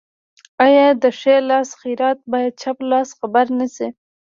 [0.65, 3.87] آیا د ښي لاس خیرات باید چپ لاس خبر نشي؟